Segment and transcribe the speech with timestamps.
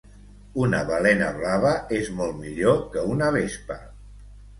[0.61, 3.79] Una balena blava és molt millor que una vespa